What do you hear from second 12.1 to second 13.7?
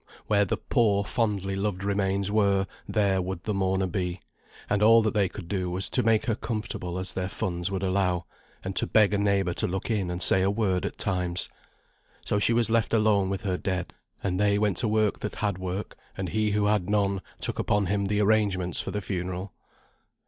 So she was left alone with her